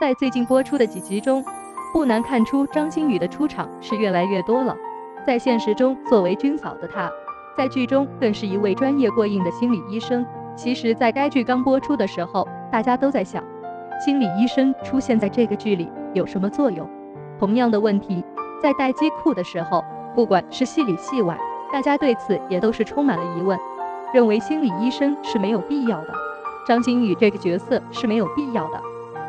[0.00, 1.44] 在最近播出的几集中，
[1.92, 4.76] 不难看出张馨予的出场是越来越多了。
[5.26, 7.10] 在现实中，作为军嫂的她，
[7.56, 10.24] 在剧中更是一位专业过硬的心理医生。
[10.54, 13.42] 其实，在该剧刚播出的时候，大家都在想，
[13.98, 16.88] 心理医生出现在这个剧里有什么作用？
[17.36, 18.24] 同样的问题，
[18.62, 19.84] 在待机库的时候，
[20.14, 21.36] 不管是戏里戏外，
[21.72, 23.58] 大家对此也都是充满了疑问，
[24.14, 26.14] 认为心理医生是没有必要的，
[26.68, 28.80] 张馨予这个角色是没有必要的。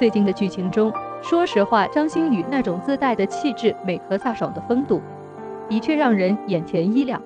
[0.00, 4.98] 最近的剧情中，说实话，张馨予那种自带的气质、美和飒爽的风度，
[5.68, 7.20] 的确让人眼前一亮。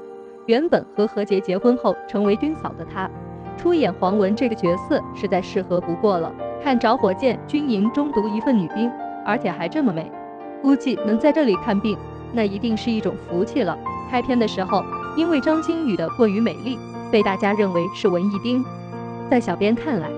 [0.47, 3.09] 原本和何洁结婚后成为军嫂的她，
[3.57, 6.35] 出演黄文这个角色实在适合不过了。
[6.65, 8.91] 看着火箭军营中读一份女兵，
[9.25, 10.11] 而且还这么美，
[10.61, 11.97] 估计能在这里看病，
[12.33, 13.79] 那一定是一种福气了。
[14.11, 14.83] 开篇的时候，
[15.17, 16.77] 因为张馨予的过于美丽，
[17.13, 18.65] 被大家认为是文艺兵。
[19.31, 20.11] 在小编看来，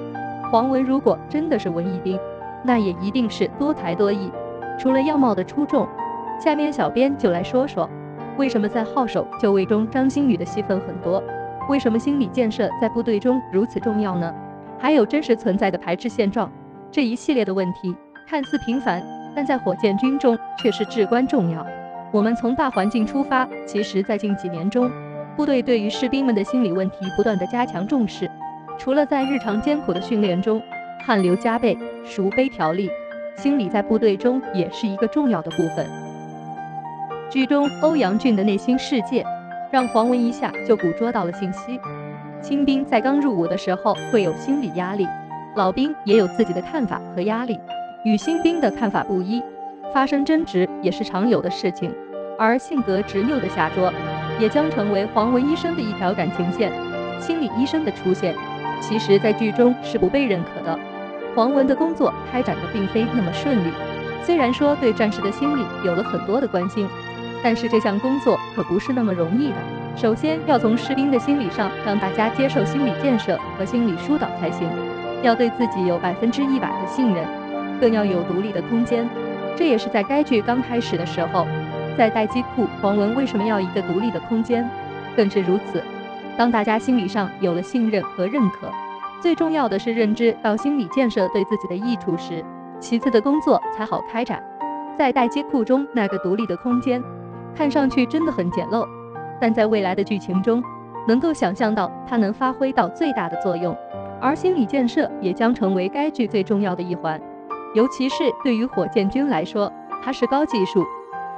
[0.51, 2.19] 黄文如果真的是文艺兵，
[2.62, 4.30] 那也一定是多才多艺。
[4.78, 5.88] 除了样貌的出众，
[6.38, 7.88] 下面小编就来说说，
[8.37, 11.23] 为什么在号手就位中张馨予的戏份很多？
[11.68, 14.35] 为什么心理建设在部队中如此重要呢？
[14.79, 16.52] 还有真实存在的排斥现状
[16.90, 17.96] 这一系列的问题，
[18.29, 19.02] 看似平凡，
[19.35, 21.66] 但在火箭军中却是至关重要。
[22.13, 24.91] 我们从大环境出发，其实，在近几年中，
[25.35, 28.30] 部队对于士兵们的心理问题不断的加强重视，
[28.79, 30.63] 除了在日常艰苦的训练中。
[31.07, 32.90] 汗流浃背，孰悲条例？
[33.37, 35.87] 心理在部队中也是一个重要的部分。
[37.30, 39.24] 剧中欧阳俊的内心世界，
[39.71, 41.79] 让黄文一下就捕捉到了信息。
[42.43, 45.07] 新兵在刚入伍的时候会有心理压力，
[45.54, 47.57] 老兵也有自己的看法和压力，
[48.04, 49.41] 与新兵的看法不一，
[49.95, 51.95] 发生争执也是常有的事情。
[52.37, 53.93] 而性格执拗的夏卓，
[54.41, 56.73] 也将成为黄文医生的一条感情线。
[57.20, 58.35] 心理医生的出现，
[58.80, 60.76] 其实在剧中是不被认可的。
[61.37, 63.70] 黄文的工作开展的并非那么顺利，
[64.25, 66.88] 虽然说对战士的心理有了很多的关心，
[67.42, 69.56] 但是这项工作可不是那么容易的。
[69.94, 74.66] 首先要从士兵的心理上让大家接受心理建设和心理疏导才行，
[75.22, 77.22] 要对自己有百分之一百的信任，
[77.78, 79.06] 更要有独立的空间。
[79.54, 81.46] 这也是在该剧刚开始的时候，
[81.98, 84.66] 在待机库，黄文为什么要一个独立的空间，
[85.14, 85.82] 更是如此。
[86.34, 88.72] 当大家心理上有了信任和认可。
[89.21, 92.44] 最重要的是认知到心理建设对自己的益处时，
[92.78, 94.43] 其次的工作才好开展。
[94.97, 97.03] 在待机库中那个独立的空间，
[97.55, 98.87] 看上去真的很简陋，
[99.41, 100.62] 但在未来的剧情中，
[101.09, 103.76] 能够想象到它能发挥到最大的作用。
[104.21, 107.21] 而心理建设也将成为该剧最重要的一环，
[107.75, 109.71] 尤其是对于火箭军来说，
[110.03, 110.84] 它是高技术、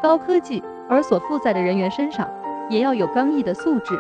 [0.01, 2.29] 高科技，而所负载的人员身上
[2.71, 3.99] 也要有刚毅的素质，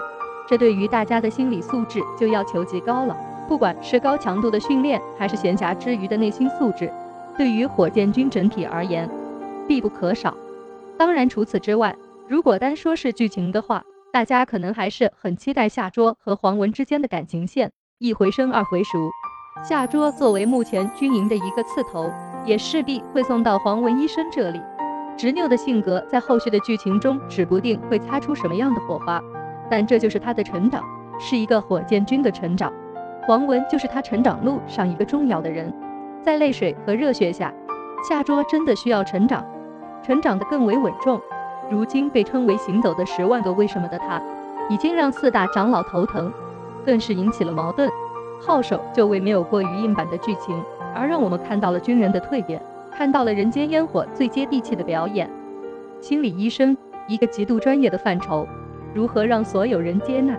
[0.49, 3.17] 这对于大家的心理素质就要求极高了。
[3.48, 6.92] 不管是高强度的训练，还是闲暇之余的内心素质，
[7.36, 9.09] 对于火箭军整体而言
[9.66, 10.36] 必不可少。
[10.98, 11.97] 当然，除此之外，
[12.28, 13.82] 如果单说是剧情的话，
[14.12, 17.72] 大家可能还是很期待夏桌和黄文之间的感情线。
[17.98, 19.10] 一回生，二回熟。
[19.64, 22.10] 夏桌作为目前军营的一个刺头，
[22.44, 24.60] 也势必会送到黄文医生这里。
[25.16, 29.22] 执拗的性格在后续的剧情中，指不定会擦出什么样的火花。
[29.70, 30.84] 但这就是他的成长，
[31.19, 32.72] 是一个火箭军的成长。
[33.28, 35.71] 黄文就是他成长路上一个重要的人，
[36.22, 37.53] 在泪水和热血下，
[38.09, 39.44] 夏卓真的需要成长，
[40.03, 41.21] 成长得更为稳重。
[41.71, 44.19] 如今被称为“行走的十万个为什么”的他，
[44.71, 46.33] 已经让四大长老头疼，
[46.87, 47.91] 更是引起了矛盾。
[48.41, 50.59] 号手就为没有过于硬板的剧情，
[50.94, 52.59] 而让我们看到了军人的蜕变，
[52.91, 55.28] 看到了人间烟火最接地气的表演。
[56.00, 56.75] 心理医生
[57.06, 58.49] 一个极度专业的范畴，
[58.94, 60.34] 如何让所有人接纳？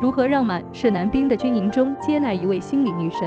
[0.00, 3.20] 如何让满是男兵的军营中接纳一位心理女神？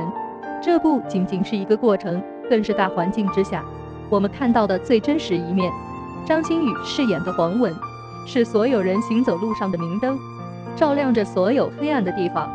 [0.61, 3.63] 这不仅仅是一个过程，更是大环境之下
[4.09, 5.72] 我们看到的最真实一面。
[6.25, 7.73] 张馨予饰演的黄文，
[8.25, 10.17] 是所有人行走路上的明灯，
[10.75, 12.50] 照亮着所有黑暗的地方，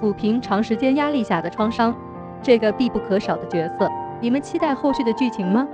[0.00, 1.94] 抚平长时间压力下的创伤。
[2.42, 5.66] 这个必不可少的角色，你们期待后续的剧情吗？